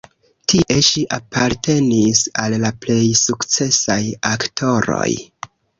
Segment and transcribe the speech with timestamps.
[0.51, 4.03] Tie ŝi apartenis al la plej sukcesaj
[4.35, 5.11] aktoroj.